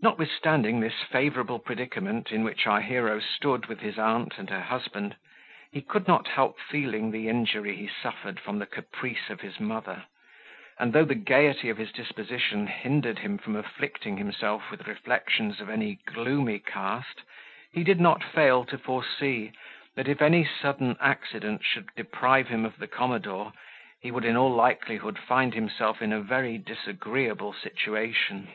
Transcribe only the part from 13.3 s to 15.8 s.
from afflicting himself with reflections of